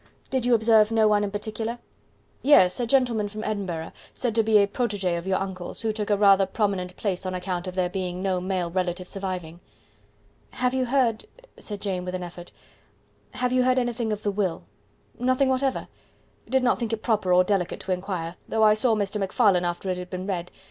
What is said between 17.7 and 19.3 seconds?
to inquire, though I saw Mr.